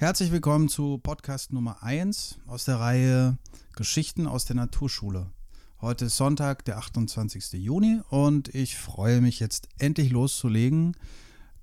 Herzlich 0.00 0.32
willkommen 0.32 0.70
zu 0.70 0.96
Podcast 0.96 1.52
Nummer 1.52 1.82
1 1.82 2.38
aus 2.46 2.64
der 2.64 2.80
Reihe 2.80 3.36
Geschichten 3.76 4.26
aus 4.26 4.46
der 4.46 4.56
Naturschule. 4.56 5.26
Heute 5.82 6.06
ist 6.06 6.16
Sonntag, 6.16 6.64
der 6.64 6.78
28. 6.78 7.52
Juni 7.62 8.00
und 8.08 8.48
ich 8.54 8.78
freue 8.78 9.20
mich 9.20 9.40
jetzt 9.40 9.68
endlich 9.76 10.08
loszulegen, 10.08 10.96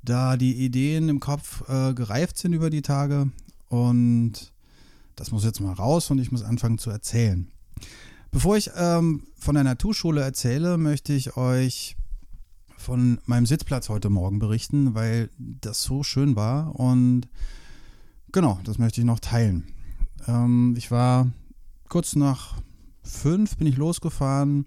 da 0.03 0.37
die 0.37 0.53
Ideen 0.53 1.09
im 1.09 1.19
Kopf 1.19 1.67
äh, 1.67 1.95
gereift 1.95 2.37
sind 2.37 2.53
über 2.53 2.69
die 2.69 2.83
Tage 2.83 3.31
und 3.69 4.53
das 5.15 5.31
muss 5.31 5.43
jetzt 5.43 5.59
mal 5.59 5.73
raus 5.73 6.11
und 6.11 6.19
ich 6.19 6.31
muss 6.31 6.43
anfangen 6.43 6.77
zu 6.77 6.91
erzählen. 6.91 7.49
Bevor 8.29 8.55
ich 8.55 8.69
ähm, 8.75 9.23
von 9.39 9.55
der 9.55 9.63
Naturschule 9.63 10.21
erzähle, 10.21 10.77
möchte 10.77 11.11
ich 11.11 11.37
euch 11.37 11.97
von 12.77 13.19
meinem 13.25 13.47
Sitzplatz 13.47 13.89
heute 13.89 14.11
Morgen 14.11 14.37
berichten, 14.37 14.93
weil 14.93 15.31
das 15.39 15.81
so 15.81 16.03
schön 16.03 16.35
war 16.35 16.79
und 16.79 17.27
genau, 18.31 18.59
das 18.63 18.77
möchte 18.77 19.01
ich 19.01 19.05
noch 19.05 19.19
teilen. 19.19 19.67
Ähm, 20.27 20.75
ich 20.77 20.91
war 20.91 21.31
kurz 21.89 22.15
nach 22.15 22.55
fünf, 23.03 23.57
bin 23.57 23.67
ich 23.67 23.77
losgefahren. 23.77 24.65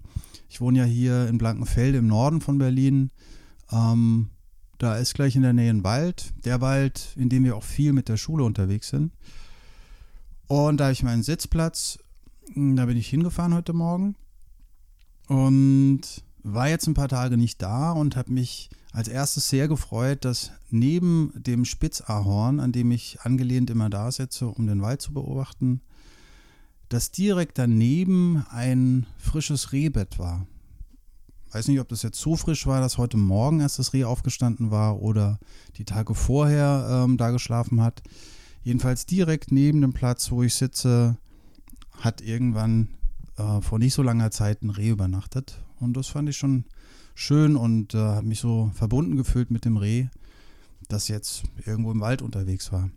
Ich 0.49 0.61
wohne 0.61 0.79
ja 0.79 0.85
hier 0.85 1.27
in 1.27 1.37
Blankenfelde 1.37 1.99
im 1.99 2.07
Norden 2.07 2.41
von 2.41 2.57
Berlin. 2.57 3.11
Ähm, 3.71 4.29
da 4.77 4.97
ist 4.97 5.13
gleich 5.13 5.35
in 5.35 5.43
der 5.43 5.53
Nähe 5.53 5.69
ein 5.69 5.83
Wald, 5.83 6.33
der 6.43 6.59
Wald, 6.59 7.13
in 7.15 7.29
dem 7.29 7.43
wir 7.43 7.55
auch 7.55 7.63
viel 7.63 7.93
mit 7.93 8.09
der 8.09 8.17
Schule 8.17 8.43
unterwegs 8.43 8.89
sind. 8.89 9.11
Und 10.47 10.77
da 10.77 10.85
habe 10.85 10.93
ich 10.93 11.03
meinen 11.03 11.23
Sitzplatz, 11.23 11.99
da 12.55 12.85
bin 12.85 12.97
ich 12.97 13.07
hingefahren 13.07 13.53
heute 13.53 13.73
Morgen 13.73 14.15
und 15.27 16.01
war 16.43 16.67
jetzt 16.67 16.87
ein 16.87 16.93
paar 16.93 17.07
Tage 17.07 17.37
nicht 17.37 17.61
da 17.61 17.91
und 17.91 18.15
habe 18.15 18.33
mich 18.33 18.69
als 18.91 19.07
erstes 19.07 19.47
sehr 19.47 19.67
gefreut, 19.67 20.25
dass 20.25 20.51
neben 20.69 21.31
dem 21.35 21.65
Spitzahorn, 21.65 22.59
an 22.59 22.71
dem 22.71 22.91
ich 22.91 23.21
angelehnt 23.21 23.69
immer 23.69 23.89
da 23.89 24.11
sitze, 24.11 24.47
um 24.47 24.67
den 24.67 24.81
Wald 24.81 25.01
zu 25.01 25.13
beobachten, 25.13 25.81
dass 26.89 27.11
direkt 27.11 27.57
daneben 27.57 28.45
ein 28.49 29.05
frisches 29.17 29.71
Rehbett 29.71 30.19
war. 30.19 30.45
Weiß 31.53 31.67
nicht, 31.67 31.79
ob 31.79 31.87
das 31.87 32.01
jetzt 32.01 32.19
so 32.19 32.35
frisch 32.35 32.65
war, 32.65 32.81
dass 32.81 32.97
heute 32.97 33.17
Morgen 33.17 33.61
erst 33.61 33.79
das 33.79 33.93
Reh 33.93 34.03
aufgestanden 34.03 34.71
war 34.71 35.01
oder 35.01 35.39
die 35.77 35.85
Tage 35.85 36.15
vorher 36.15 37.05
ähm, 37.05 37.17
da 37.17 37.31
geschlafen 37.31 37.81
hat. 37.81 38.01
Jedenfalls 38.63 39.05
direkt 39.05 39.51
neben 39.51 39.81
dem 39.81 39.93
Platz, 39.93 40.31
wo 40.31 40.43
ich 40.43 40.53
sitze, 40.53 41.17
hat 41.99 42.21
irgendwann 42.21 42.89
äh, 43.37 43.61
vor 43.61 43.79
nicht 43.79 43.93
so 43.93 44.01
langer 44.01 44.31
Zeit 44.31 44.61
ein 44.61 44.69
Reh 44.69 44.89
übernachtet. 44.89 45.61
Und 45.81 45.97
das 45.97 46.07
fand 46.07 46.29
ich 46.29 46.37
schon 46.37 46.65
schön 47.15 47.55
und 47.55 47.93
äh, 47.93 47.97
habe 47.97 48.27
mich 48.27 48.39
so 48.39 48.71
verbunden 48.73 49.17
gefühlt 49.17 49.51
mit 49.51 49.65
dem 49.65 49.77
Reh, 49.77 50.07
das 50.87 51.07
jetzt 51.07 51.43
irgendwo 51.65 51.91
im 51.91 51.99
Wald 51.99 52.21
unterwegs 52.21 52.71
war. 52.71 52.89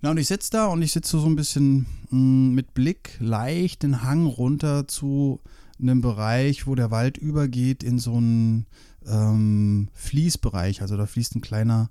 Na, 0.00 0.10
und 0.10 0.18
ich 0.18 0.26
sitze 0.26 0.50
da 0.50 0.66
und 0.66 0.82
ich 0.82 0.92
sitze 0.92 1.18
so 1.18 1.26
ein 1.26 1.36
bisschen 1.36 1.86
mh, 2.10 2.18
mm, 2.18 2.54
mit 2.54 2.74
Blick 2.74 3.16
leicht 3.20 3.84
den 3.84 4.02
Hang 4.02 4.26
runter 4.26 4.88
zu 4.88 5.40
einem 5.80 6.00
Bereich, 6.00 6.66
wo 6.66 6.74
der 6.74 6.90
Wald 6.90 7.16
übergeht 7.16 7.82
in 7.82 7.98
so 7.98 8.16
einen 8.16 8.66
ähm, 9.06 9.88
Fließbereich. 9.94 10.82
Also 10.82 10.96
da 10.96 11.06
fließt 11.06 11.36
ein 11.36 11.40
kleiner, 11.40 11.90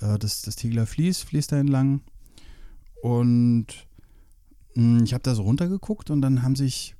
äh, 0.00 0.18
das, 0.18 0.40
das 0.42 0.56
Tegeler 0.56 0.86
Fließ 0.86 1.22
fließt 1.22 1.52
da 1.52 1.58
entlang. 1.58 2.00
Und 3.02 3.66
mh, 4.74 5.00
mm, 5.00 5.04
ich 5.04 5.12
habe 5.12 5.22
da 5.22 5.34
so 5.34 5.42
runtergeguckt 5.42 6.10
und 6.10 6.22
dann 6.22 6.42
haben 6.42 6.56
sich 6.56 6.94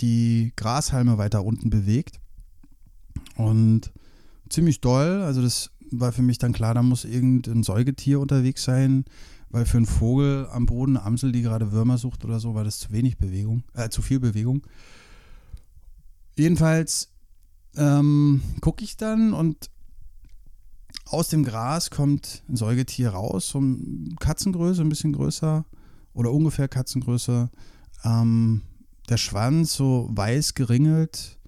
die 0.00 0.52
Grashalme 0.56 1.18
weiter 1.18 1.44
unten 1.44 1.70
bewegt. 1.70 2.20
Und 3.36 3.92
ziemlich 4.48 4.80
doll. 4.80 5.22
Also 5.22 5.42
das 5.42 5.70
war 5.90 6.12
für 6.12 6.22
mich 6.22 6.38
dann 6.38 6.52
klar, 6.52 6.74
da 6.74 6.82
muss 6.82 7.04
irgendein 7.04 7.62
Säugetier 7.62 8.20
unterwegs 8.20 8.64
sein, 8.64 9.04
weil 9.50 9.66
für 9.66 9.76
einen 9.76 9.86
Vogel 9.86 10.48
am 10.50 10.66
Boden, 10.66 10.96
eine 10.96 11.06
Amsel, 11.06 11.32
die 11.32 11.42
gerade 11.42 11.72
Würmer 11.72 11.98
sucht 11.98 12.24
oder 12.24 12.40
so, 12.40 12.54
war 12.54 12.64
das 12.64 12.78
zu 12.78 12.90
wenig 12.92 13.18
Bewegung, 13.18 13.64
äh, 13.74 13.90
zu 13.90 14.00
viel 14.00 14.20
Bewegung. 14.20 14.62
Jedenfalls 16.36 17.10
ähm, 17.76 18.40
gucke 18.60 18.84
ich 18.84 18.96
dann 18.96 19.34
und 19.34 19.70
aus 21.06 21.28
dem 21.28 21.44
Gras 21.44 21.90
kommt 21.90 22.42
ein 22.48 22.56
Säugetier 22.56 23.10
raus, 23.10 23.48
so 23.48 23.62
Katzengröße, 24.18 24.80
ein 24.80 24.88
bisschen 24.88 25.12
größer 25.12 25.66
oder 26.14 26.32
ungefähr 26.32 26.68
Katzengröße. 26.68 27.50
Ähm, 28.04 28.62
der 29.08 29.16
Schwanz 29.16 29.74
so 29.74 30.08
weiß 30.12 30.54
geringelt 30.54 31.38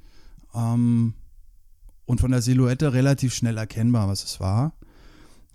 ähm, 0.54 1.14
und 2.06 2.20
von 2.20 2.30
der 2.30 2.42
Silhouette 2.42 2.92
relativ 2.92 3.34
schnell 3.34 3.58
erkennbar, 3.58 4.08
was 4.08 4.24
es 4.24 4.40
war. 4.40 4.74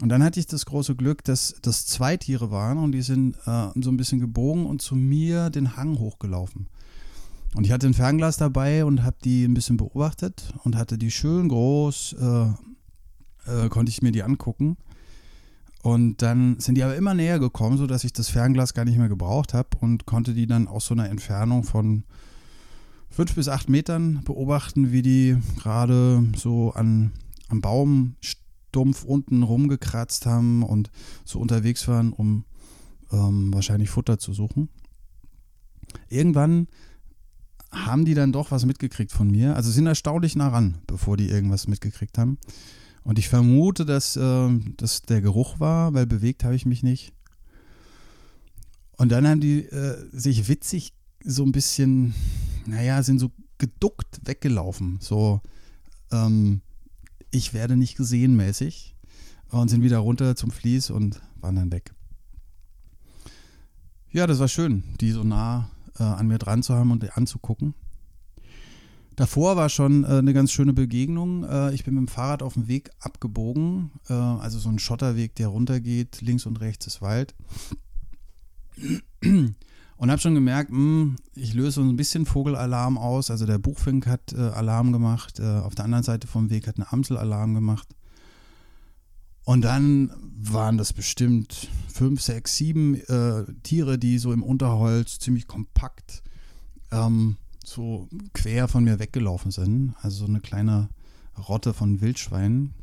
Und 0.02 0.10
dann 0.10 0.24
hatte 0.24 0.40
ich 0.40 0.48
das 0.48 0.66
große 0.66 0.96
Glück, 0.96 1.24
dass 1.26 1.56
das 1.62 1.86
zwei 1.86 2.16
Tiere 2.16 2.52
waren 2.52 2.78
und 2.78 2.94
die 2.94 3.02
sind 3.02 3.36
äh, 3.46 3.68
so 3.82 3.92
ein 3.92 3.98
bisschen 3.98 4.20
gebogen 4.20 4.66
und 4.66 4.82
zu 4.82 4.96
mir 4.96 5.50
den 5.50 5.76
Hang 5.76 6.00
hochgelaufen. 6.00 6.68
Und 7.56 7.66
ich 7.66 7.72
hatte 7.72 7.88
ein 7.88 7.94
Fernglas 7.94 8.38
dabei 8.38 8.86
und 8.86 9.04
habe 9.04 9.18
die 9.24 9.44
ein 9.44 9.54
bisschen 9.54 9.78
beobachtet 9.78 10.54
und 10.64 10.76
hatte 10.76 10.98
die 10.98 11.12
schön 11.12 11.50
groß, 11.50 12.16
äh, 12.20 13.66
äh, 13.66 13.70
konnte 13.70 13.90
ich 13.90 14.02
mir 14.02 14.12
die 14.12 14.24
angucken. 14.24 14.78
Und 15.82 16.22
dann 16.22 16.60
sind 16.60 16.76
die 16.76 16.84
aber 16.84 16.96
immer 16.96 17.14
näher 17.14 17.40
gekommen, 17.40 17.78
sodass 17.78 18.04
ich 18.04 18.12
das 18.12 18.30
Fernglas 18.30 18.74
gar 18.74 18.86
nicht 18.86 18.98
mehr 18.98 19.08
gebraucht 19.08 19.54
habe 19.54 19.70
und 19.80 20.06
konnte 20.06 20.34
die 20.34 20.46
dann 20.46 20.68
aus 20.68 20.86
so 20.86 20.94
einer 20.94 21.10
Entfernung 21.10 21.64
von 21.64 22.04
fünf 23.10 23.36
bis 23.36 23.48
acht 23.48 23.70
Metern 23.70 24.22
beobachten, 24.26 24.92
wie 24.92 25.02
die 25.02 25.38
gerade 25.58 26.24
so 26.36 26.74
an, 26.74 27.12
am 27.48 27.62
Baumstumpf 27.62 29.04
unten 29.06 29.44
rumgekratzt 29.44 30.26
haben 30.26 30.64
und 30.64 30.92
so 31.24 31.40
unterwegs 31.40 31.88
waren, 31.88 32.12
um 32.12 32.44
ähm, 33.12 33.54
wahrscheinlich 33.54 33.90
Futter 33.90 34.20
zu 34.20 34.34
suchen. 34.34 34.70
Irgendwann 36.10 36.68
haben 37.72 38.06
die 38.06 38.16
dann 38.16 38.32
doch 38.32 38.52
was 38.52 38.66
mitgekriegt 38.66 39.12
von 39.12 39.30
mir. 39.30 39.56
Also 39.56 39.72
sind 39.72 39.88
erstaunlich 39.88 40.36
nah 40.36 40.50
ran, 40.50 40.80
bevor 40.88 41.18
die 41.18 41.30
irgendwas 41.30 41.68
mitgekriegt 41.68 42.18
haben. 42.18 42.38
Und 43.04 43.20
ich 43.20 43.30
vermute, 43.30 43.86
dass 43.86 44.16
äh, 44.16 44.50
das 44.78 45.02
der 45.04 45.22
Geruch 45.22 45.60
war, 45.60 45.94
weil 45.94 46.06
bewegt 46.06 46.44
habe 46.44 46.56
ich 46.56 46.66
mich 46.66 46.84
nicht. 46.84 47.14
Und 48.98 49.12
dann 49.12 49.28
haben 49.28 49.40
die 49.40 49.64
äh, 49.66 50.10
sich 50.12 50.48
witzig 50.48 50.94
so 51.24 51.44
ein 51.44 51.52
bisschen, 51.52 52.14
naja, 52.66 53.02
sind 53.04 53.20
so 53.20 53.32
geduckt 53.58 54.20
weggelaufen. 54.26 54.98
So, 55.02 55.42
ähm, 56.12 56.62
ich 57.32 57.54
werde 57.54 57.78
nicht 57.78 57.96
gesehen 57.96 58.36
mäßig. 58.36 58.96
Und 59.52 59.70
sind 59.70 59.82
wieder 59.82 59.98
runter 59.98 60.36
zum 60.36 60.52
Fließ 60.52 60.92
und 60.92 61.22
waren 61.42 61.56
dann 61.56 61.72
weg. 61.72 61.96
Ja, 64.12 64.28
das 64.28 64.38
war 64.40 64.48
schön, 64.48 64.84
die 65.02 65.12
so 65.12 65.24
nah 65.24 65.72
äh, 65.98 66.04
an 66.04 66.28
mir 66.28 66.38
dran 66.38 66.62
zu 66.62 66.76
haben 66.76 66.92
und 66.92 67.18
anzugucken. 67.18 67.74
Davor 69.20 69.58
war 69.58 69.68
schon 69.68 70.06
äh, 70.06 70.20
eine 70.20 70.32
ganz 70.32 70.50
schöne 70.50 70.72
Begegnung. 70.72 71.44
Äh, 71.44 71.74
ich 71.74 71.84
bin 71.84 71.96
mit 71.96 72.04
dem 72.04 72.08
Fahrrad 72.08 72.42
auf 72.42 72.54
dem 72.54 72.70
Weg 72.70 72.90
abgebogen, 73.02 73.92
äh, 74.08 74.14
also 74.14 74.60
so 74.60 74.70
ein 74.70 74.80
Schotterweg, 74.80 75.36
der 75.36 75.50
runtergeht, 75.50 76.22
links 76.22 76.46
und 76.46 76.62
rechts 76.62 76.88
ist 76.88 77.02
Wald. 77.02 77.36
Und 79.22 80.10
habe 80.10 80.22
schon 80.22 80.36
gemerkt, 80.36 80.72
mh, 80.72 80.78
hm, 80.78 81.16
ich 81.36 81.54
löse 81.54 81.72
so 81.72 81.82
ein 81.82 81.98
bisschen 81.98 82.26
Vogelalarm 82.26 82.98
aus. 82.98 83.30
Also 83.30 83.46
der 83.46 83.58
Buchfink 83.58 84.08
hat 84.08 84.32
äh, 84.32 84.38
Alarm 84.38 84.94
gemacht, 84.94 85.42
äh, 85.42 85.44
auf 85.44 85.76
der 85.76 85.84
anderen 85.84 86.06
Seite 86.06 86.26
vom 86.26 86.50
Weg 86.50 86.66
hat 86.66 86.78
eine 86.78 86.90
Amsel 86.94 87.18
Alarm 87.18 87.54
gemacht. 87.54 87.90
Und 89.44 89.66
dann 89.66 90.14
waren 90.34 90.78
das 90.78 90.94
bestimmt 90.94 91.68
fünf, 91.94 92.22
sechs, 92.22 92.56
sieben 92.56 92.96
äh, 92.96 93.44
Tiere, 93.64 94.00
die 94.00 94.18
so 94.18 94.32
im 94.32 94.44
Unterholz 94.44 95.20
ziemlich 95.20 95.46
kompakt 95.46 96.24
ähm, 96.92 97.36
so 97.70 98.08
quer 98.34 98.68
von 98.68 98.84
mir 98.84 99.00
weggelaufen 99.00 99.52
sind. 99.52 99.94
Also 100.02 100.26
so 100.26 100.26
eine 100.26 100.42
kleine 100.42 100.90
Rotte 101.48 101.74
von 101.74 102.02
Wildschweinen. 102.02 102.74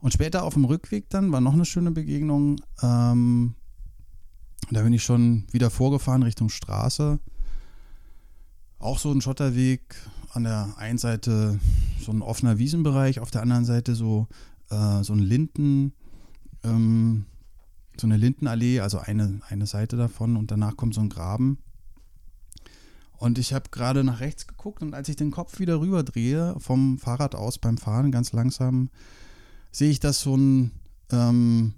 Und 0.00 0.12
später 0.12 0.44
auf 0.44 0.54
dem 0.54 0.64
Rückweg 0.64 1.08
dann 1.10 1.32
war 1.32 1.40
noch 1.40 1.54
eine 1.54 1.64
schöne 1.64 1.90
Begegnung. 1.90 2.60
Ähm, 2.82 3.54
da 4.70 4.82
bin 4.82 4.92
ich 4.92 5.02
schon 5.02 5.44
wieder 5.50 5.70
vorgefahren 5.70 6.22
Richtung 6.22 6.48
Straße. 6.48 7.18
Auch 8.78 8.98
so 8.98 9.10
ein 9.12 9.20
Schotterweg. 9.20 9.94
An 10.32 10.44
der 10.44 10.74
einen 10.78 10.98
Seite 10.98 11.60
so 12.00 12.10
ein 12.10 12.20
offener 12.20 12.58
Wiesenbereich, 12.58 13.20
auf 13.20 13.30
der 13.30 13.42
anderen 13.42 13.64
Seite 13.64 13.94
so, 13.94 14.26
äh, 14.68 15.02
so 15.04 15.12
ein 15.12 15.20
Linden, 15.20 15.92
ähm, 16.64 17.26
so 17.96 18.08
eine 18.08 18.16
Lindenallee, 18.16 18.80
also 18.80 18.98
eine, 18.98 19.40
eine 19.48 19.66
Seite 19.66 19.96
davon 19.96 20.36
und 20.36 20.50
danach 20.50 20.76
kommt 20.76 20.94
so 20.94 21.00
ein 21.00 21.08
Graben. 21.08 21.58
Und 23.24 23.38
ich 23.38 23.54
habe 23.54 23.70
gerade 23.70 24.04
nach 24.04 24.20
rechts 24.20 24.46
geguckt 24.46 24.82
und 24.82 24.92
als 24.92 25.08
ich 25.08 25.16
den 25.16 25.30
Kopf 25.30 25.58
wieder 25.58 25.80
rüber 25.80 26.02
drehe, 26.02 26.56
vom 26.58 26.98
Fahrrad 26.98 27.34
aus 27.34 27.56
beim 27.56 27.78
Fahren 27.78 28.12
ganz 28.12 28.34
langsam, 28.34 28.90
sehe 29.72 29.88
ich, 29.88 29.98
dass 29.98 30.20
so 30.20 30.36
ein, 30.36 30.72
ähm, 31.10 31.72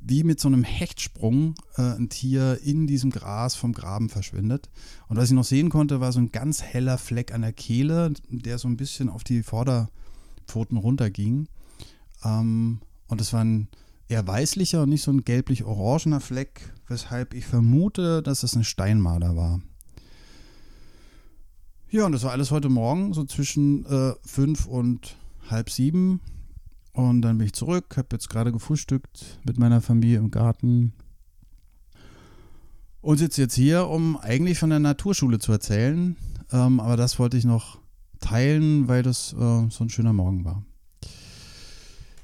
wie 0.00 0.24
mit 0.24 0.40
so 0.40 0.48
einem 0.48 0.64
Hechtsprung, 0.64 1.54
äh, 1.76 1.82
ein 1.82 2.08
Tier 2.08 2.60
in 2.64 2.86
diesem 2.86 3.10
Gras 3.10 3.56
vom 3.56 3.74
Graben 3.74 4.08
verschwindet. 4.08 4.70
Und 5.06 5.18
was 5.18 5.26
ich 5.26 5.34
noch 5.34 5.44
sehen 5.44 5.68
konnte, 5.68 6.00
war 6.00 6.12
so 6.12 6.18
ein 6.18 6.32
ganz 6.32 6.62
heller 6.62 6.96
Fleck 6.96 7.34
an 7.34 7.42
der 7.42 7.52
Kehle, 7.52 8.14
der 8.30 8.56
so 8.56 8.66
ein 8.66 8.78
bisschen 8.78 9.10
auf 9.10 9.22
die 9.22 9.42
Vorderpfoten 9.42 10.78
runterging. 10.78 11.46
Ähm, 12.24 12.80
und 13.06 13.20
es 13.20 13.34
war 13.34 13.44
ein 13.44 13.68
eher 14.08 14.26
weißlicher 14.26 14.84
und 14.84 14.88
nicht 14.88 15.02
so 15.02 15.10
ein 15.10 15.24
gelblich-orangener 15.24 16.20
Fleck, 16.20 16.72
weshalb 16.88 17.34
ich 17.34 17.44
vermute, 17.44 18.22
dass 18.22 18.44
es 18.44 18.56
ein 18.56 18.64
Steinmarder 18.64 19.36
war. 19.36 19.60
Ja, 21.92 22.06
und 22.06 22.12
das 22.12 22.22
war 22.22 22.30
alles 22.30 22.52
heute 22.52 22.68
Morgen, 22.68 23.12
so 23.14 23.24
zwischen 23.24 23.84
äh, 23.86 24.12
fünf 24.24 24.66
und 24.66 25.16
halb 25.48 25.70
sieben. 25.70 26.20
Und 26.92 27.22
dann 27.22 27.38
bin 27.38 27.48
ich 27.48 27.52
zurück, 27.52 27.96
habe 27.96 28.08
jetzt 28.12 28.30
gerade 28.30 28.52
gefrühstückt 28.52 29.40
mit 29.44 29.58
meiner 29.58 29.80
Familie 29.80 30.18
im 30.18 30.30
Garten 30.30 30.92
und 33.00 33.18
sitze 33.18 33.42
jetzt 33.42 33.56
hier, 33.56 33.88
um 33.88 34.16
eigentlich 34.16 34.60
von 34.60 34.70
der 34.70 34.78
Naturschule 34.78 35.40
zu 35.40 35.50
erzählen. 35.50 36.14
Ähm, 36.52 36.78
aber 36.78 36.96
das 36.96 37.18
wollte 37.18 37.36
ich 37.36 37.44
noch 37.44 37.80
teilen, 38.20 38.86
weil 38.86 39.02
das 39.02 39.32
äh, 39.32 39.68
so 39.68 39.82
ein 39.84 39.90
schöner 39.90 40.12
Morgen 40.12 40.44
war. 40.44 40.62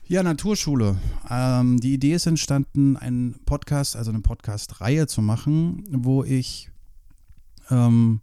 Ja, 0.06 0.22
Naturschule. 0.22 0.96
Ähm, 1.28 1.80
die 1.80 1.94
Idee 1.94 2.12
ist 2.12 2.26
entstanden, 2.26 2.96
einen 2.96 3.40
Podcast, 3.44 3.96
also 3.96 4.12
eine 4.12 4.20
Podcast-Reihe 4.20 5.08
zu 5.08 5.22
machen, 5.22 5.82
wo 5.90 6.22
ich 6.22 6.70
ähm, 7.68 8.20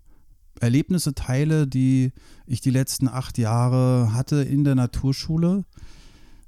Erlebnisse 0.64 1.14
teile, 1.14 1.68
die 1.68 2.12
ich 2.48 2.62
die 2.62 2.72
letzten 2.72 3.08
acht 3.08 3.38
Jahre 3.38 4.14
hatte 4.14 4.38
in 4.38 4.64
der 4.64 4.76
Naturschule. 4.76 5.66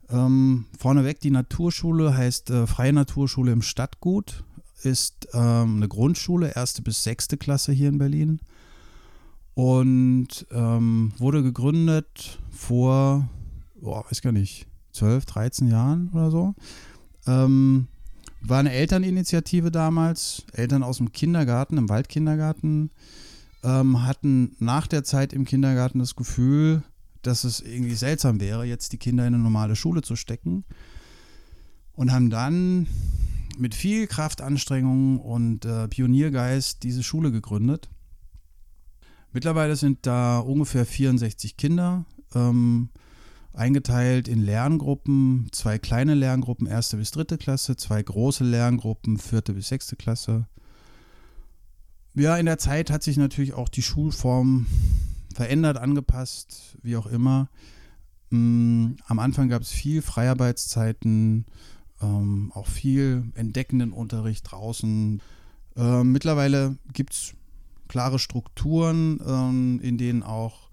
Ähm, 0.10 0.66
vorneweg, 0.78 1.20
die 1.20 1.32
Naturschule 1.32 2.16
heißt 2.16 2.50
äh, 2.50 2.68
Freie 2.68 2.94
Naturschule 2.94 3.52
im 3.52 3.62
Stadtgut, 3.62 4.44
ist 4.84 5.28
ähm, 5.34 5.78
eine 5.78 5.88
Grundschule, 5.88 6.56
erste 6.56 6.82
bis 6.82 7.04
sechste 7.04 7.38
Klasse 7.38 7.72
hier 7.72 7.90
in 7.90 7.98
Berlin 7.98 8.40
und 9.56 10.46
ähm, 10.52 11.12
wurde 11.18 11.44
gegründet 11.44 12.40
vor, 12.52 13.28
boah, 13.82 14.06
weiß 14.10 14.22
gar 14.22 14.32
nicht, 14.32 14.68
12, 14.92 15.26
13 15.26 15.68
Jahren 15.68 16.10
oder 16.14 16.32
so. 16.32 16.56
Ähm, 17.28 17.88
war 18.42 18.60
eine 18.60 18.72
Elterninitiative 18.72 19.72
damals. 19.72 20.46
Eltern 20.54 20.84
aus 20.84 20.98
dem 20.98 21.12
Kindergarten, 21.12 21.78
im 21.78 21.90
Waldkindergarten, 21.90 22.92
ähm, 23.66 24.06
hatten 24.06 24.56
nach 24.60 24.88
der 24.88 25.04
Zeit 25.04 25.34
im 25.34 25.44
Kindergarten 25.44 26.00
das 26.00 26.16
Gefühl, 26.16 26.84
dass 27.24 27.44
es 27.44 27.60
irgendwie 27.60 27.96
seltsam 27.96 28.40
wäre, 28.40 28.66
jetzt 28.66 28.94
die 28.94 29.00
Kinder 29.00 29.26
in 29.26 29.34
eine 29.34 29.44
normale 29.44 29.76
Schule 29.76 30.04
zu 30.04 30.16
stecken. 30.16 30.64
Und 31.94 32.12
haben 32.12 32.30
dann 32.30 32.88
mit 33.58 33.74
viel 33.74 34.06
Kraftanstrengung 34.06 35.20
und 35.20 35.66
äh, 35.66 35.88
Pioniergeist 35.88 36.84
diese 36.84 37.04
Schule 37.04 37.32
gegründet. 37.32 37.90
Mittlerweile 39.32 39.76
sind 39.76 40.06
da 40.06 40.40
ungefähr 40.40 40.86
64 40.86 41.58
Kinder. 41.58 42.06
Ähm, 42.36 42.90
eingeteilt 43.54 44.28
in 44.28 44.42
Lerngruppen, 44.42 45.48
zwei 45.52 45.80
kleine 45.80 46.14
Lerngruppen, 46.14 46.68
erste 46.68 46.98
bis 46.98 47.12
dritte 47.12 47.38
Klasse, 47.38 47.78
zwei 47.78 48.04
große 48.04 48.44
Lerngruppen, 48.44 49.18
vierte 49.18 49.54
bis 49.54 49.70
sechste 49.70 49.96
Klasse. 49.96 50.48
Ja, 52.16 52.38
in 52.38 52.46
der 52.46 52.58
Zeit 52.58 52.90
hat 52.92 53.04
sich 53.04 53.18
natürlich 53.18 53.54
auch 53.54 53.68
die 53.68 53.82
Schulform 53.82 54.68
verändert, 55.34 55.78
angepasst, 55.78 56.78
wie 56.82 56.96
auch 56.96 57.08
immer. 57.08 57.50
Mm, 58.30 58.92
am 59.06 59.20
Anfang 59.20 59.50
gab 59.50 59.62
es 59.62 59.72
viel 59.72 60.02
Freiarbeitszeiten, 60.02 61.46
ähm, 62.02 62.54
auch 62.56 62.68
viel 62.68 63.26
entdeckenden 63.36 63.92
Unterricht 63.92 64.50
draußen. 64.50 65.22
Ähm, 65.76 66.12
mittlerweile 66.14 66.78
gibt 66.94 67.14
es 67.14 67.34
klare 67.90 68.18
Strukturen, 68.18 69.20
ähm, 69.26 69.80
in 69.82 69.98
denen 69.98 70.24
auch 70.24 70.66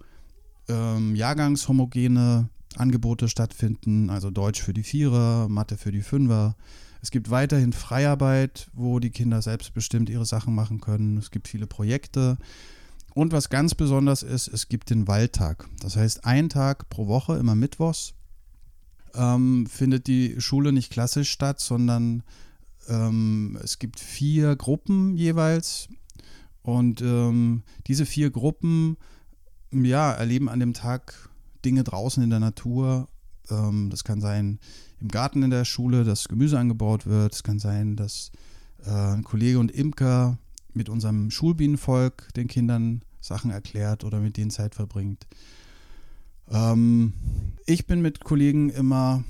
jahrgangshomogene 0.69 2.49
Angebote 2.77 3.29
stattfinden, 3.29 4.09
also 4.09 4.31
Deutsch 4.31 4.63
für 4.63 4.73
die 4.73 4.85
Vierer, 4.85 5.49
Mathe 5.51 5.77
für 5.77 5.93
die 5.93 6.01
Fünfer. 6.01 6.57
Es 7.03 7.11
gibt 7.11 7.31
weiterhin 7.31 7.73
Freiarbeit, 7.73 8.69
wo 8.73 9.01
die 9.01 9.11
Kinder 9.11 9.43
selbstbestimmt 9.43 10.09
ihre 10.09 10.25
Sachen 10.25 10.55
machen 10.55 10.81
können. 10.81 11.19
Es 11.19 11.33
gibt 11.33 11.49
viele 11.49 11.67
Projekte. 11.67 12.39
Und 13.15 13.33
was 13.33 13.51
ganz 13.51 13.75
besonders 13.75 14.23
ist, 14.23 14.49
es 14.49 14.69
gibt 14.69 14.89
den 14.89 15.09
Waldtag. 15.09 15.69
Das 15.81 15.97
heißt, 15.97 16.25
ein 16.25 16.49
Tag 16.49 16.89
pro 16.89 17.09
Woche, 17.09 17.37
immer 17.37 17.57
mittwochs, 17.57 18.15
ähm, 19.15 19.67
findet 19.67 20.07
die 20.07 20.41
Schule 20.41 20.73
nicht 20.73 20.93
klassisch 20.93 21.31
statt, 21.31 21.61
sondern 21.61 22.23
ähm, 22.89 23.59
es 23.63 23.81
gibt 23.81 24.01
vier 24.01 24.55
Gruppen 24.57 25.17
jeweils. 25.17 25.89
Und 26.63 27.03
ähm, 27.03 27.65
diese 27.89 28.07
vier 28.07 28.31
Gruppen 28.31 28.97
ja, 29.73 30.13
erleben 30.13 30.49
an 30.49 30.61
dem 30.61 30.73
Tag 30.73 31.31
Dinge 31.65 31.83
draußen 31.83 32.23
in 32.23 32.31
der 32.31 32.41
Natur. 32.41 33.09
Ähm, 33.51 33.91
das 33.91 34.05
kann 34.05 34.21
sein 34.21 34.59
im 35.01 35.09
Garten 35.09 35.43
in 35.43 35.51
der 35.51 35.65
Schule, 35.65 36.05
dass 36.05 36.29
Gemüse 36.29 36.59
angebaut 36.59 37.07
wird. 37.07 37.35
Es 37.35 37.43
kann 37.43 37.59
sein, 37.59 37.97
dass 37.97 38.31
äh, 38.85 38.91
ein 38.91 39.25
Kollege 39.25 39.59
und 39.59 39.71
Imker 39.71 40.39
mit 40.75 40.89
unserem 40.89 41.31
Schulbienenvolk 41.31 42.33
den 42.35 42.49
Kindern 42.49 43.03
Sachen 43.21 43.51
erklärt 43.51 44.05
oder 44.05 44.21
mit 44.21 44.37
denen 44.37 44.51
Zeit 44.51 44.75
verbringt. 44.75 45.27
Ähm, 46.51 47.13
ich 47.67 47.87
bin 47.87 48.03
mit 48.03 48.25
Kollegen 48.25 48.71
immer 48.71 49.25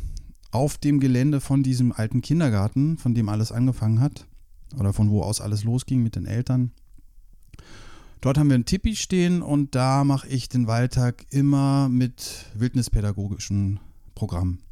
auf 0.50 0.79
dem 0.79 1.00
Gelände 1.00 1.41
von 1.41 1.62
diesem 1.62 1.93
alten 1.93 2.20
Kindergarten, 2.20 2.99
von 2.99 3.14
dem 3.14 3.29
alles 3.29 3.53
angefangen 3.53 4.00
hat 4.00 4.26
oder 4.79 4.93
von 4.93 5.11
wo 5.11 5.23
aus 5.23 5.41
alles 5.41 5.64
losging 5.64 6.03
mit 6.03 6.17
den 6.17 6.26
Eltern. 6.26 6.73
Dort 8.20 8.38
haben 8.38 8.50
wir 8.50 8.55
ein 8.55 8.67
Tipi 8.67 8.94
stehen 8.94 9.43
und 9.43 9.75
da 9.75 10.05
mache 10.05 10.29
ich 10.29 10.49
den 10.49 10.67
Waldtag 10.67 11.26
immer 11.31 11.88
mit 11.88 12.47
wildnispädagogischen 12.55 13.81
Programmen. 14.14 14.62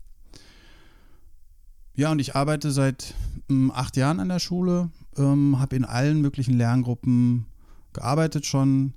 Ja, 1.95 2.13
und 2.13 2.19
ich 2.19 2.35
arbeite 2.35 2.71
seit 2.71 3.15
ähm, 3.49 3.71
acht 3.75 3.97
Jahren 3.97 4.21
an 4.21 4.29
der 4.29 4.39
Schule, 4.39 4.91
ähm, 5.17 5.59
habe 5.59 5.77
in 5.77 5.85
allen 5.85 6.21
möglichen 6.21 6.57
Lerngruppen 6.57 7.47
gearbeitet 7.93 8.47
schon 8.47 8.95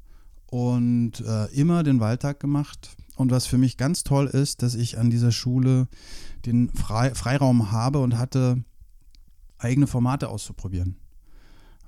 und 0.47 1.19
äh, 1.21 1.45
immer 1.47 1.83
den 1.83 1.99
Waldtag 1.99 2.39
gemacht. 2.39 2.95
Und 3.15 3.31
was 3.31 3.45
für 3.45 3.57
mich 3.57 3.77
ganz 3.77 4.03
toll 4.03 4.27
ist, 4.27 4.61
dass 4.61 4.75
ich 4.75 4.97
an 4.97 5.09
dieser 5.09 5.31
Schule 5.31 5.87
den 6.45 6.69
Frei 6.69 7.13
Freiraum 7.13 7.71
habe 7.71 7.99
und 7.99 8.17
hatte, 8.17 8.63
eigene 9.57 9.87
Formate 9.87 10.29
auszuprobieren. 10.29 10.97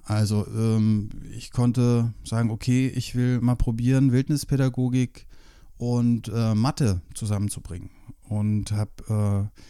Also 0.03 0.45
ähm, 0.47 1.09
ich 1.35 1.51
konnte 1.51 2.13
sagen, 2.23 2.51
okay, 2.51 2.87
ich 2.87 3.15
will 3.15 3.41
mal 3.41 3.55
probieren, 3.55 4.11
Wildnispädagogik 4.11 5.27
und 5.77 6.29
äh, 6.33 6.55
Mathe 6.55 7.01
zusammenzubringen. 7.13 7.89
Und 8.27 8.71
habe 8.71 9.49
äh, 9.53 9.61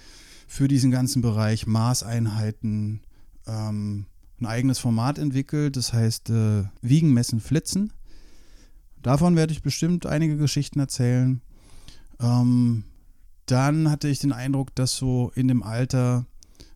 für 0.47 0.67
diesen 0.67 0.91
ganzen 0.91 1.21
Bereich 1.21 1.67
Maßeinheiten 1.67 3.01
ähm, 3.47 4.05
ein 4.39 4.45
eigenes 4.45 4.79
Format 4.79 5.17
entwickelt, 5.17 5.77
das 5.77 5.93
heißt 5.93 6.29
äh, 6.29 6.65
Wiegen, 6.81 7.13
Messen, 7.13 7.39
Flitzen. 7.39 7.93
Davon 9.01 9.35
werde 9.35 9.53
ich 9.53 9.61
bestimmt 9.61 10.05
einige 10.05 10.37
Geschichten 10.37 10.79
erzählen. 10.79 11.41
Ähm, 12.19 12.83
dann 13.45 13.91
hatte 13.91 14.07
ich 14.07 14.19
den 14.19 14.31
Eindruck, 14.31 14.73
dass 14.75 14.95
so 14.95 15.31
in 15.35 15.47
dem 15.47 15.63
Alter 15.63 16.25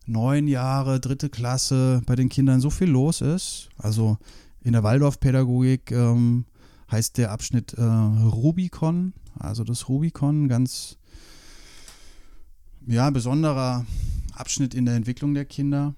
neun 0.06 0.48
Jahre, 0.48 1.00
dritte 1.00 1.28
Klasse 1.28 2.02
bei 2.06 2.16
den 2.16 2.28
Kindern 2.28 2.60
so 2.60 2.70
viel 2.70 2.88
los 2.88 3.20
ist. 3.20 3.68
Also 3.76 4.18
in 4.62 4.72
der 4.72 4.82
Waldorfpädagogik 4.82 5.90
ähm, 5.90 6.44
heißt 6.90 7.18
der 7.18 7.30
Abschnitt 7.30 7.74
äh, 7.74 7.82
Rubicon, 7.82 9.12
also 9.38 9.64
das 9.64 9.88
Rubicon, 9.88 10.48
ganz 10.48 10.98
ja, 12.86 13.10
besonderer 13.10 13.86
Abschnitt 14.32 14.74
in 14.74 14.86
der 14.86 14.96
Entwicklung 14.96 15.34
der 15.34 15.44
Kinder. 15.44 15.94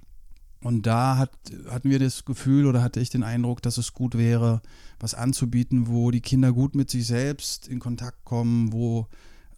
Und 0.62 0.86
da 0.86 1.16
hat, 1.16 1.32
hatten 1.68 1.90
wir 1.90 1.98
das 1.98 2.24
Gefühl 2.24 2.66
oder 2.66 2.82
hatte 2.82 3.00
ich 3.00 3.10
den 3.10 3.24
Eindruck, 3.24 3.62
dass 3.62 3.78
es 3.78 3.92
gut 3.92 4.16
wäre, 4.16 4.62
was 5.00 5.14
anzubieten, 5.14 5.88
wo 5.88 6.10
die 6.12 6.20
Kinder 6.20 6.52
gut 6.52 6.76
mit 6.76 6.88
sich 6.88 7.06
selbst 7.06 7.66
in 7.66 7.80
Kontakt 7.80 8.24
kommen, 8.24 8.72
wo 8.72 9.08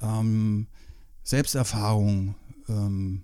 ähm, 0.00 0.66
Selbsterfahrung 1.22 2.36
ähm, 2.68 3.22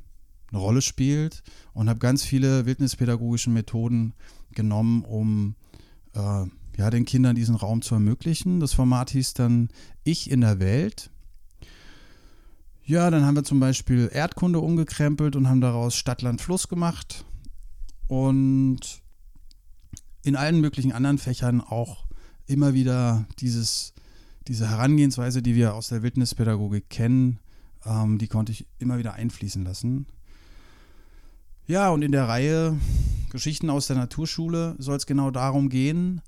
eine 0.50 0.60
Rolle 0.60 0.82
spielt 0.82 1.42
und 1.72 1.88
habe 1.88 2.00
ganz 2.00 2.22
viele 2.22 2.66
wildnispädagogische 2.66 3.50
Methoden 3.50 4.12
genommen, 4.52 5.04
um 5.04 5.54
äh, 6.14 6.44
ja, 6.76 6.90
den 6.90 7.04
Kindern 7.04 7.36
diesen 7.36 7.54
Raum 7.54 7.82
zu 7.82 7.94
ermöglichen. 7.94 8.60
Das 8.60 8.72
Format 8.72 9.10
hieß 9.10 9.34
dann 9.34 9.68
Ich 10.04 10.30
in 10.30 10.40
der 10.40 10.60
Welt. 10.60 11.10
Ja, 12.84 13.10
dann 13.10 13.24
haben 13.24 13.36
wir 13.36 13.44
zum 13.44 13.60
Beispiel 13.60 14.10
Erdkunde 14.12 14.58
umgekrempelt 14.58 15.36
und 15.36 15.48
haben 15.48 15.60
daraus 15.60 15.94
Stadt, 15.94 16.22
Land, 16.22 16.40
Fluss 16.40 16.68
gemacht. 16.68 17.24
Und 18.08 19.02
in 20.24 20.36
allen 20.36 20.60
möglichen 20.60 20.92
anderen 20.92 21.18
Fächern 21.18 21.60
auch 21.60 22.06
immer 22.46 22.74
wieder 22.74 23.26
dieses, 23.38 23.94
diese 24.48 24.68
Herangehensweise, 24.68 25.42
die 25.42 25.54
wir 25.54 25.74
aus 25.74 25.88
der 25.88 26.02
Wildnispädagogik 26.02 26.90
kennen, 26.90 27.38
ähm, 27.84 28.18
die 28.18 28.26
konnte 28.26 28.52
ich 28.52 28.66
immer 28.78 28.98
wieder 28.98 29.14
einfließen 29.14 29.64
lassen. 29.64 30.06
Ja, 31.66 31.90
und 31.90 32.02
in 32.02 32.10
der 32.10 32.26
Reihe 32.26 32.76
Geschichten 33.30 33.70
aus 33.70 33.86
der 33.86 33.96
Naturschule 33.96 34.74
soll 34.78 34.96
es 34.96 35.06
genau 35.06 35.30
darum 35.30 35.68
gehen, 35.68 36.20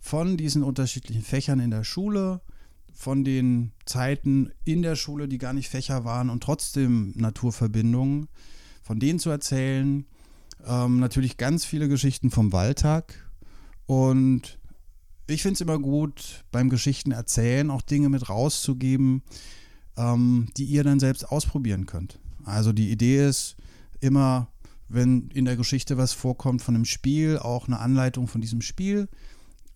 von 0.00 0.36
diesen 0.36 0.62
unterschiedlichen 0.62 1.22
Fächern 1.22 1.60
in 1.60 1.70
der 1.70 1.84
Schule, 1.84 2.40
von 2.92 3.24
den 3.24 3.72
Zeiten 3.86 4.50
in 4.64 4.82
der 4.82 4.96
Schule, 4.96 5.28
die 5.28 5.38
gar 5.38 5.52
nicht 5.52 5.68
Fächer 5.68 6.04
waren 6.04 6.30
und 6.30 6.42
trotzdem 6.42 7.12
Naturverbindungen, 7.16 8.28
von 8.82 8.98
denen 8.98 9.18
zu 9.18 9.30
erzählen. 9.30 10.04
Ähm, 10.66 10.98
natürlich 10.98 11.36
ganz 11.36 11.64
viele 11.64 11.88
Geschichten 11.88 12.30
vom 12.30 12.52
Waldtag. 12.52 13.30
Und 13.86 14.58
ich 15.28 15.42
finde 15.42 15.54
es 15.54 15.60
immer 15.60 15.78
gut, 15.78 16.44
beim 16.50 16.70
Geschichten 16.70 17.12
erzählen 17.12 17.70
auch 17.70 17.82
Dinge 17.82 18.08
mit 18.08 18.28
rauszugeben, 18.28 19.22
ähm, 19.96 20.48
die 20.56 20.64
ihr 20.64 20.84
dann 20.84 21.00
selbst 21.00 21.30
ausprobieren 21.30 21.86
könnt. 21.86 22.18
Also 22.44 22.72
die 22.72 22.90
Idee 22.90 23.28
ist 23.28 23.56
immer, 24.00 24.48
wenn 24.88 25.28
in 25.30 25.44
der 25.44 25.56
Geschichte 25.56 25.98
was 25.98 26.12
vorkommt 26.12 26.62
von 26.62 26.74
einem 26.74 26.84
Spiel, 26.84 27.38
auch 27.38 27.66
eine 27.66 27.78
Anleitung 27.78 28.26
von 28.26 28.40
diesem 28.40 28.62
Spiel 28.62 29.08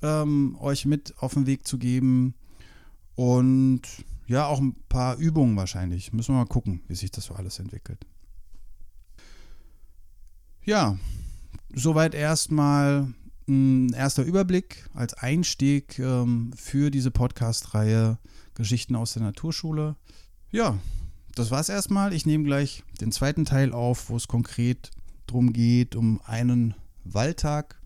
ähm, 0.02 0.56
euch 0.60 0.84
mit 0.86 1.14
auf 1.18 1.34
den 1.34 1.46
Weg 1.46 1.66
zu 1.66 1.78
geben. 1.78 2.34
Und 3.14 3.82
ja, 4.26 4.46
auch 4.46 4.60
ein 4.60 4.74
paar 4.88 5.16
Übungen 5.16 5.56
wahrscheinlich. 5.56 6.12
Müssen 6.12 6.34
wir 6.34 6.40
mal 6.40 6.46
gucken, 6.46 6.82
wie 6.88 6.94
sich 6.94 7.10
das 7.10 7.24
so 7.24 7.34
alles 7.34 7.58
entwickelt. 7.58 8.06
Ja, 10.64 10.96
soweit 11.74 12.14
erstmal 12.14 13.12
ein 13.48 13.92
erster 13.92 14.22
Überblick 14.22 14.88
als 14.94 15.14
Einstieg 15.14 15.98
ähm, 15.98 16.52
für 16.56 16.90
diese 16.90 17.10
Podcast-Reihe 17.10 18.18
Geschichten 18.54 18.94
aus 18.96 19.14
der 19.14 19.22
Naturschule. 19.22 19.96
Ja, 20.50 20.78
das 21.34 21.50
war's 21.50 21.68
erstmal. 21.68 22.12
Ich 22.12 22.26
nehme 22.26 22.44
gleich 22.44 22.84
den 23.00 23.12
zweiten 23.12 23.44
Teil 23.44 23.72
auf, 23.72 24.10
wo 24.10 24.16
es 24.16 24.28
konkret 24.28 24.90
darum 25.26 25.52
geht, 25.52 25.96
um 25.96 26.20
einen 26.24 26.74
Waldtag, 27.04 27.80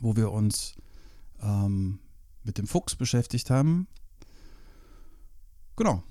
wo 0.00 0.16
wir 0.16 0.32
uns 0.32 0.74
ähm, 1.42 1.98
mit 2.42 2.58
dem 2.58 2.66
Fuchs 2.66 2.96
beschäftigt 2.96 3.50
haben. 3.50 3.86
Genau. 5.76 6.02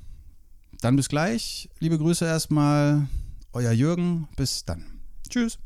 Dann 0.81 0.95
bis 0.95 1.09
gleich. 1.09 1.69
Liebe 1.79 1.97
Grüße 1.97 2.25
erstmal. 2.25 3.07
Euer 3.53 3.71
Jürgen. 3.71 4.27
Bis 4.35 4.65
dann. 4.65 4.85
Tschüss. 5.29 5.59